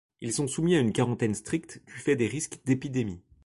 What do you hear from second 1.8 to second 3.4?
du fait des risques d’épidémie.